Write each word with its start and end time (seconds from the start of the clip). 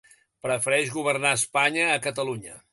Prefereix 0.45 0.89
governar 0.95 1.35
Espanya 1.41 1.87
a 1.93 2.01
Catalunya. 2.09 2.61